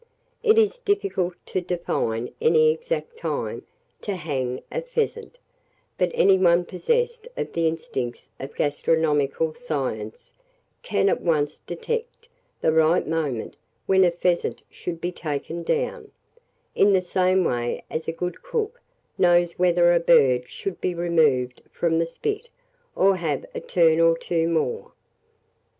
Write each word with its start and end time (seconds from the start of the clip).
It 0.41 0.57
is 0.57 0.79
difficult 0.79 1.35
to 1.45 1.61
define 1.61 2.33
any 2.41 2.71
exact 2.71 3.17
time 3.17 3.67
to 4.01 4.15
"hang" 4.15 4.63
a 4.71 4.81
pheasant; 4.81 5.37
but 5.99 6.09
any 6.15 6.39
one 6.39 6.65
possessed 6.65 7.27
of 7.37 7.53
the 7.53 7.67
instincts 7.67 8.27
of 8.39 8.55
gastronomical 8.55 9.53
science, 9.53 10.33
can 10.81 11.07
at 11.07 11.21
once 11.21 11.59
detect 11.59 12.27
the 12.61 12.71
right 12.71 13.05
moment 13.07 13.55
when 13.85 14.03
a 14.03 14.09
pheasant 14.09 14.63
should 14.71 14.99
be 14.99 15.11
taken 15.11 15.61
down, 15.61 16.09
in 16.73 16.93
the 16.93 17.01
same 17.03 17.43
way 17.43 17.83
as 17.87 18.07
a 18.07 18.11
good 18.11 18.41
cook 18.41 18.81
knows 19.19 19.59
whether 19.59 19.93
a 19.93 19.99
bird 19.99 20.49
should 20.49 20.81
be 20.81 20.95
removed 20.95 21.61
from 21.69 21.99
the 21.99 22.07
spit, 22.07 22.49
or 22.95 23.17
have 23.17 23.45
a 23.53 23.59
turn 23.59 23.99
or 23.99 24.17
two 24.17 24.47
more. 24.49 24.93